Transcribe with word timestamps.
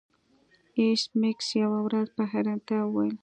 ایس 0.79 1.01
میکس 1.19 1.47
یوه 1.61 1.79
ورځ 1.85 2.07
په 2.15 2.23
حیرانتیا 2.31 2.81
وویل 2.85 3.15